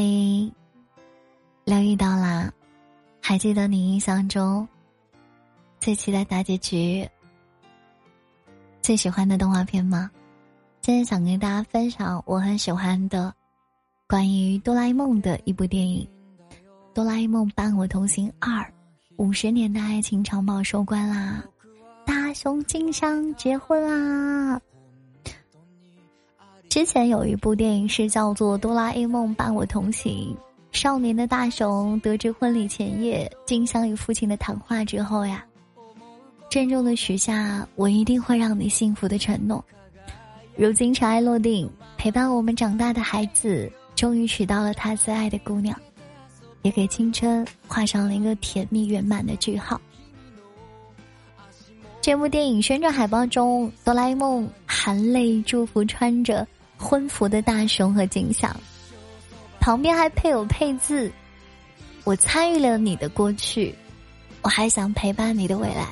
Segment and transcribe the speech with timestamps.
[0.00, 0.06] 嗨，
[1.66, 2.50] 疗愈到啦！
[3.20, 4.66] 还记得你印象中
[5.78, 7.06] 最期待大结局、
[8.80, 10.10] 最喜欢的动画片吗？
[10.80, 13.30] 今天想跟大家分享我很喜欢的
[14.08, 16.08] 关于哆啦 A 梦的一部电影
[16.94, 18.48] 《哆啦 A 梦伴我同行二》，
[19.18, 21.44] 五十年的爱情长跑收官啦！
[22.06, 24.58] 大雄金香结婚啦！
[26.70, 30.32] 之前有一部电影是叫做《哆啦 A 梦伴我同行》，
[30.70, 35.44] 少年的大雄得知婚礼前夜静香与父亲的谈话之后呀，
[36.48, 39.62] 郑重的许下“我一定会让你幸福”的承诺。
[40.54, 45.76] 如今尘埃落定，陪伴我们长大的孩子终于娶到了他最爱的姑娘，
[46.62, 49.80] 也给青春画上了一个甜蜜圆满的句号。
[52.00, 56.46] 这部电影宣传海报中，哆啦 A 梦含泪祝福穿着。
[56.80, 58.56] 婚服的大熊和景象，
[59.60, 61.12] 旁边还配有配字
[62.04, 63.74] ：“我参与了你的过去，
[64.40, 65.86] 我还想陪伴你的未来。”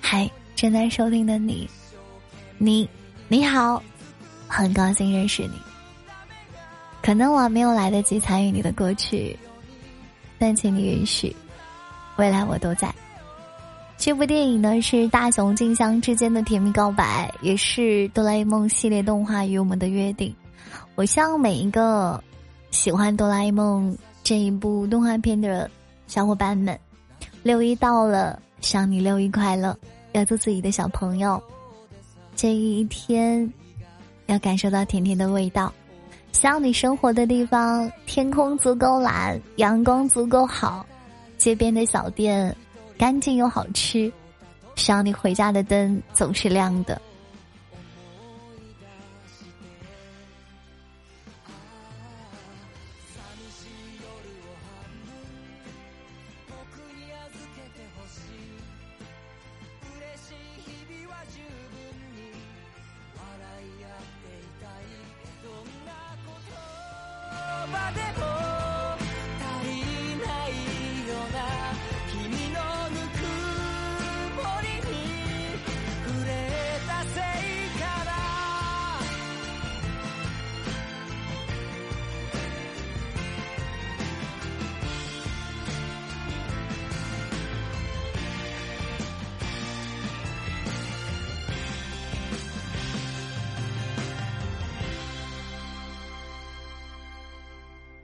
[0.00, 1.68] 嗨，正在收听的你，
[2.58, 2.88] 你
[3.26, 3.82] 你好，
[4.46, 5.60] 很高兴认识你。
[7.02, 9.36] 可能我没有来得及参与你的过去，
[10.38, 11.34] 但请你允许，
[12.16, 12.94] 未来我都在。
[14.04, 20.34] 这部电影呢是大雄静香之间的甜蜜告白，也是哆啦 A 梦系列动画与我们的约定。
[20.96, 22.20] 我希望每一个
[22.72, 25.70] 喜欢哆啦 A 梦这一部动画片的
[26.08, 26.76] 小伙伴们，
[27.44, 29.78] 六一到了，想你六一快乐，
[30.10, 31.40] 要做自己的小朋友。
[32.34, 33.48] 这一天，
[34.26, 35.72] 要感受到甜甜的味道。
[36.32, 40.84] 希望你生活的地方天空足够蓝，阳光足够好，
[41.38, 42.52] 街边的小店。
[43.02, 44.12] 干净又好吃，
[44.76, 47.02] 希望你回家的灯总是亮的。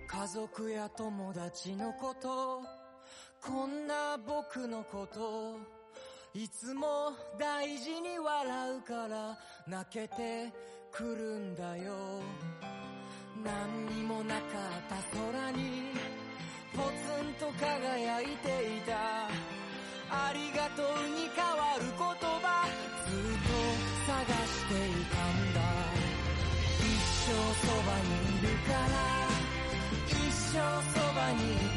[0.09, 2.63] 家族や友達のこと
[3.47, 5.59] こんな僕のこと
[6.33, 10.51] いつも大事に笑うから泣けて
[10.91, 11.93] くるんだよ。
[13.45, 14.43] 何にもなかっ
[14.89, 14.97] た
[31.37, 31.68] 一